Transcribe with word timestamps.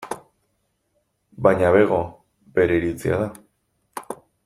Baina 1.47 1.71
bego, 1.77 2.01
bere 2.59 2.81
iritzia 2.83 3.21
da. 3.25 3.33